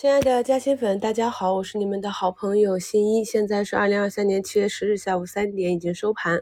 [0.00, 3.22] 亲爱的嘉兴粉，大家好，我是你们的好朋友新一。
[3.22, 6.40] 现在是二零二三年七月十日下午三点，已经收盘。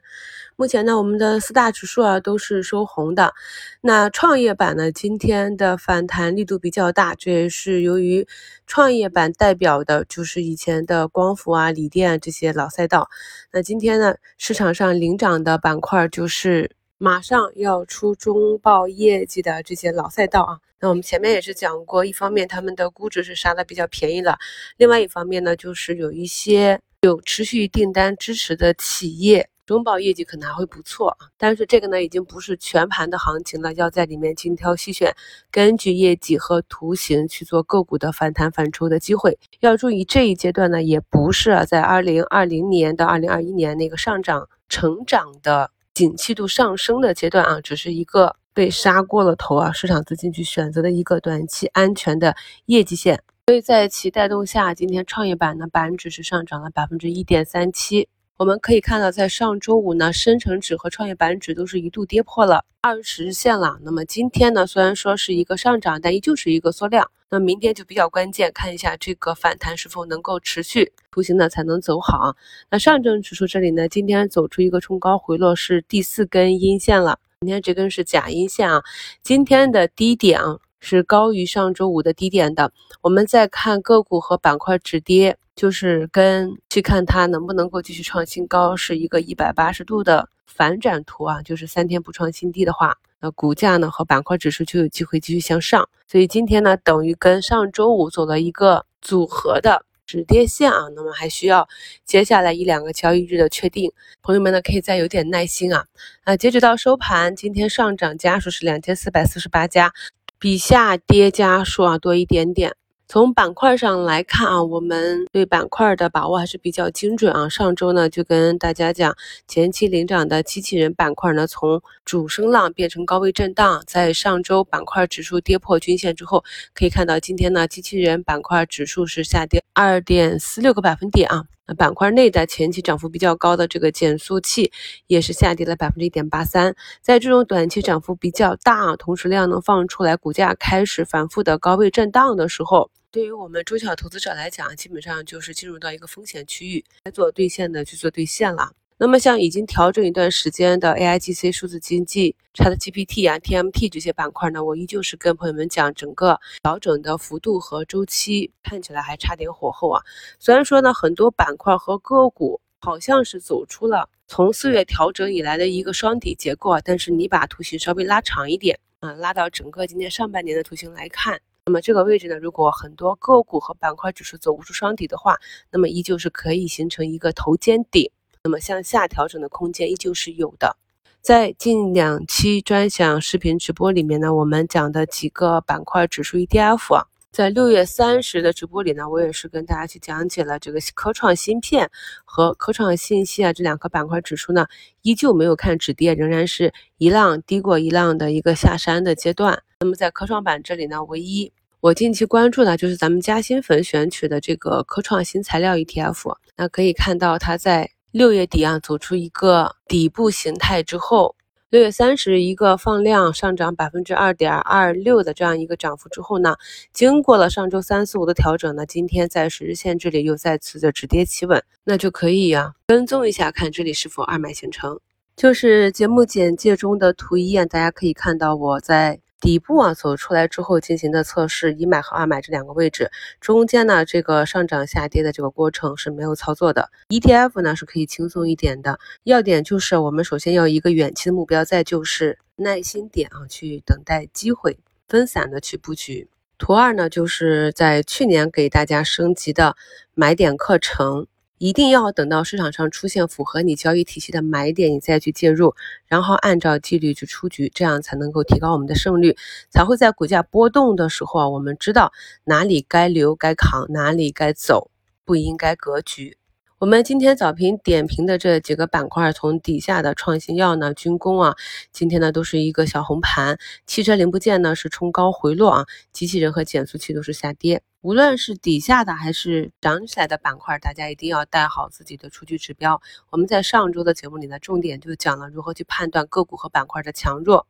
[0.55, 3.35] 目前呢，我们的四大指数啊都是收红的。
[3.81, 8.29] 那创业板呢，今天的反弹力度比较大，这也是由于
[8.65, 13.09] 创业板代表的就是以前的光伏啊、锂电啊这些老赛道。
[13.51, 16.78] 那今天呢，市场上领涨的板块就是。
[17.01, 24.37] 马上要出中报业绩的这些老赛道啊，那我们前面也是讲过，一方面他们的估值是杀的比较便宜了，
[24.79, 31.29] 另外一方面呢，就是有一些有持续订单支持的企业，中报业绩可能还会不错啊。
[31.37, 35.15] 但是这个呢，已经不是全盘的行情了，要在里面精挑细选，
[35.53, 39.39] 根据业绩和图形去做个股的反弹反抽的机会。
[39.61, 45.71] 要注意这一阶段呢，也不是在二零二零年到二零二一年那个上涨成长的。
[45.99, 53.21] 景气度上升的阶段啊，只是一个被杀过了头啊，市场资金去选择的一个短期安全的业绩线。
[53.49, 58.09] 所以在其带动下，今天创业板呢板指是上涨了百分之一点三七。
[58.39, 63.81] 我们可以看到，在上周五呢，深成指和创业板指都是一度跌破了二十日线了。
[63.83, 67.11] 那么今天呢，虽然说是一个上涨，但依旧是一个缩量。
[67.31, 72.37] 那明天就比较关键，看一下这个反弹是否能够持续，图形呢才能走好。
[72.71, 77.19] 那上证指数这里呢，今天走出一个冲高回落，是第四根阴线了。
[77.41, 78.85] 今天这根是假阴线啊。
[79.21, 82.71] 今天的低点啊是高于上周五的低点的。
[83.03, 85.37] 我们再看个股和板块止跌。
[85.59, 91.43] 就是跟去看它能不能够继续创新高，是一个一百八十度的反转图啊。
[91.43, 95.89] 就是三天不创新低的话，那股价呢和板块指数就有机会继续向上。
[96.07, 100.87] 所以今天呢，等于跟上周五走了一个组合的止跌线啊。
[100.95, 101.67] 那么还需要
[102.05, 103.91] 接下来一两个交易日的确定，
[104.23, 105.87] 朋友们呢可以再有点耐心啊。
[106.23, 109.93] 啊，截止到收盘，今天上涨家数是两千四百四十八家，
[110.39, 112.77] 比下跌家数啊多一点点。
[113.11, 117.49] 从板块上来看啊，我们对板块的把握还是比较精准啊。
[117.49, 123.83] 上周呢就跟大家讲，前期领涨的机器人板块呢，从主升浪变成高位震荡。
[123.87, 131.47] 在上周板块指数跌破均线之后，可以看到今天呢，机器人板块指数是下跌二点四六个百分点啊。
[131.79, 134.71] 板块内的前期涨幅比较高的这个减速器
[135.07, 136.77] 也是下跌了百分之一点八三。
[137.01, 142.91] 在这种短期涨幅比较大，同时量能放出来，股价开始反复的高位震荡的时候。
[143.11, 148.73] 对于我们中小投资者来讲，基本上就是进入到一个风险区域，该做兑现的去做兑现了。
[148.99, 160.03] 那么像已经调整一段时间的 AIGC、数字经济、ChatGPT 啊、TMT 这些板块呢，我依旧是跟朋友们讲，整个调整的幅度和周期看起来还差点火候啊。
[160.39, 171.41] 虽然说呢，很多板块和个股好像是走出了从四月调整以来的一个双底结构啊，但是你把图形稍微拉长一点啊，拉到整个今年上半年的图形来看。
[171.69, 175.37] 那么这个位置呢，如果很多个股和板块指数走不出双底的话，
[175.71, 178.11] 那么依旧是可以形成一个头肩顶，
[178.43, 180.79] 那么向下调整的空间依旧是有的。
[181.21, 187.07] 在近两期专享视频直播里面呢，我们讲的几个板块指数 ETF 啊。
[187.31, 191.91] 在六月三十的直播里呢，我也是跟大家去讲解了这个科创芯片
[192.25, 194.67] 和科创信息啊这两个板块指数呢，
[195.03, 199.63] 依旧没有看止跌，仍然是一浪低过一浪的一个下山的阶段。
[199.81, 206.35] 那么在科创板这里呢，唯一我近期关注的就是咱们嘉兴粉选取的这个科创新材料 ETF。
[206.57, 211.37] 那可以看到它在六月底啊走出一个底部形态之后。
[211.71, 216.57] 六月三十一个放量上涨百分之二点二六的这样一个涨幅之后呢，
[216.93, 224.99] 经过了上周三四五的调整呢，今天在十日线这里又再次的止跌企稳，那就可以呀跟踪一下，看这里是否二买形成。
[225.37, 229.21] 就是节目简介中的图一啊，大家可以看到我在。
[229.41, 233.11] 底部啊走出来之后进行的测试，一买和二买这两个位置
[233.41, 236.91] 中间呢，这个上涨下跌的这个过程是没有操作的。
[237.09, 244.79] ETF 呢是可以轻松一点的，要点就是我们首先要一个远期的目标，再就是耐心点啊，去等待机会，
[245.09, 246.29] 分散的去布局。
[246.59, 249.77] 图二呢就是在去年给大家升级的
[250.15, 251.29] 买点课程。
[251.59, 255.75] 一定要等到市场上出现符合你交易体系的买点，你再去介入，
[256.07, 259.37] 然后按照纪律去出局，这样才能够提高我们的胜率，
[259.69, 262.13] 才会在股价波动的时候啊，我们知道
[262.45, 264.91] 哪里该留该扛，哪里该走，
[265.25, 266.39] 不应该格局。
[266.81, 271.57] 我们今天早评点评的这几个板块，从底下的创新药呢、军工啊，
[271.91, 273.59] 今天呢都是一个小红盘。
[273.85, 277.83] 汽车零部件呢是冲高回落啊，机器人和减速器都是下跌。
[278.01, 283.03] 无论是底下的还是涨起来的板块，大家一定要带好自己的出局指标。
[283.31, 287.67] 我们在上周的节目里呢，重点就讲了如何去判断个股和板块的强弱。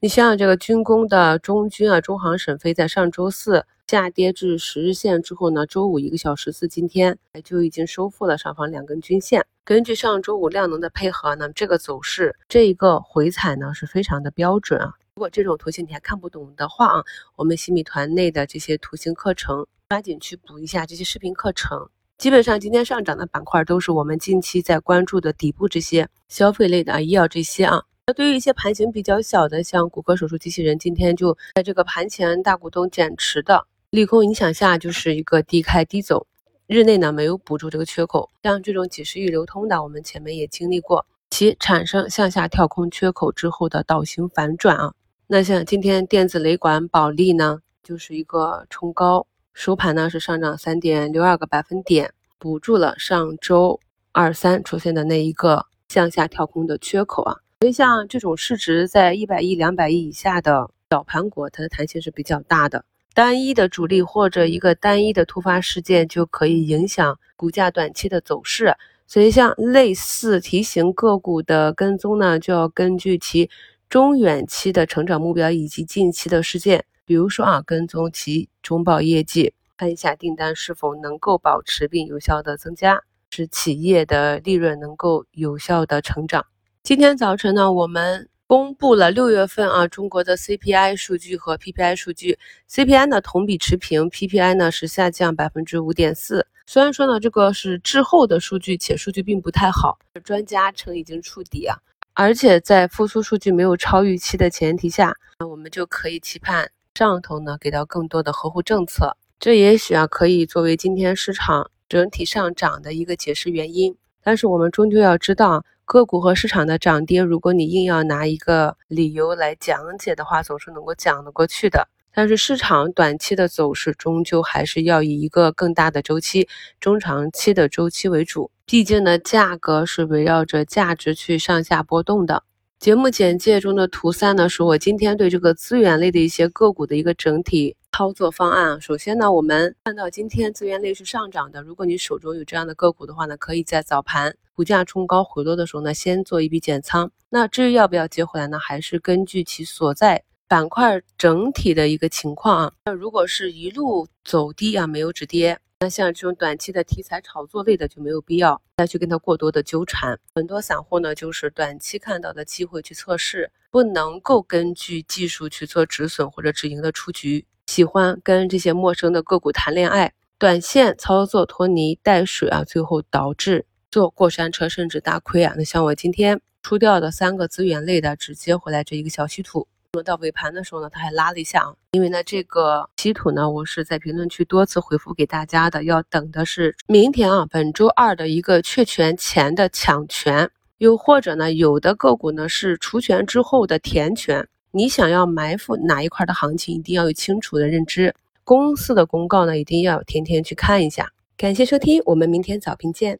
[0.00, 3.64] 你像这个军工的中军啊，中航沈飞在上周四。
[3.90, 9.44] 下跌至十日线之后呢，周五一个小时四今天就已经收复了上方两根均线。
[9.64, 14.94] 根据上周五量能的配合呢，这个走势这一个回踩呢是非常的标准啊。
[15.16, 17.04] 如果这种图形你还看不懂的话啊，
[17.34, 21.90] 我们新米团内的这些图形课程，抓紧去补一下这些视频课程。
[22.16, 27.82] 基本上今天上涨的板块都是我们近期在关注的底部这些消费类的啊，医药这些啊。
[28.06, 36.24] 那对于一些盘形比较小的，像骨科手术机器人，今天就在这个盘前大股东减持的利空影响下，就是一个低开低走，
[36.68, 38.30] 日内呢没有补住这个缺口。
[38.40, 44.94] 像这种几十亿流通的，我们前面也经历过，其产生向下跳空缺口之后的倒行反转啊。
[45.26, 53.80] 那像今天电子雷管保利呢，就是一个冲高，收盘呢是上涨三点六二个百分点，补住了上周
[54.12, 57.34] 二三出现的那一个向下跳空的缺口啊。
[57.58, 62.84] 所以像这种市值在一百亿、两百亿以下的小盘股，它的弹性是比较大的。
[63.14, 68.74] 单一的主力或者一个单一的突发事件就可以影响股价短期的走势。
[69.06, 73.50] 所以像类似题型个股的跟踪呢，就要根据其。
[73.88, 86.46] 中远期的成长目标以及近期的事件，比如说啊，跟踪其中报业绩，看一下订单是否能够保持并有效的增加，使企业的利润能够有效的成长。
[86.84, 92.36] 今天早晨呢，我们公布了六月份啊中国的 CPI 数据和 PPI 数据
[92.68, 96.44] ，CPI 呢同比持平，PPI 呢是下降百分之五点四。
[96.66, 101.76] 虽然说呢这个是滞后的数据，且数据并不太好，专家称已经触底啊。
[102.12, 113.96] 而且在复苏数据没有超预期的前提下，那我们就可以期盼上头呢给到更多的呵护政策，这也许啊可以作为今天市场整体上涨的一个解释原因。
[114.24, 121.88] 但是我们终究要知道，个股和市场的涨跌，如果你硬要拿一个理由来讲解的话，总是能够讲得过去的。
[122.14, 126.46] 但是市场短期的走势终究还是要以一个更大的周期、
[126.78, 128.52] 中长期的周期为主。
[128.66, 132.44] 毕竟呢，价格是围绕着价值去上下波动的。
[132.78, 138.80] 节目简介中的图三呢，是我今天对这个资源类的一些个股的一个整体操作方案。
[138.80, 141.62] 首先呢，我们看到今天资源类是上涨的。
[141.62, 147.10] 如果你手中有这样的个股的话呢，可以在早盘股价冲高回落的时候呢，先做一笔减仓。
[147.28, 150.24] 那至于要不要接回来呢，还是根据其所在。
[150.48, 160.18] 板块整体的一个情况啊，那如果是一路走低啊，没有止跌，那像这种短期的题材炒作类的就没有必要再去跟它过多的纠缠。
[160.34, 175.54] 很多散户呢，就是短期看到的机会去测试，不能够根据技术去做止损或者止盈的出局，喜欢跟这些陌生的个股谈恋爱，短线操作拖泥带水啊，最后导致坐过山车甚至大亏啊。
[175.56, 179.68] 那像我今天出掉的三个资源类的，只接回来这一个小稀土。
[179.92, 198.14] 那么到尾盘的时候呢，它还拉了一下啊，因为呢，这个稀土呢，我是在评论区多次回复给大家的，要等的是明天啊，本周二的一个确权前的抢权，又或者呢，有的个股呢是除权之后的填权，你想要埋伏哪一块的行情，一定要有清楚的认知。
[198.44, 201.12] 公司的公告呢，一定要天天去看一下。
[201.36, 203.18] 感谢收听，我们明天早评见。